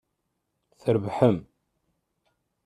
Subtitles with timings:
[0.81, 1.37] Trebḥem!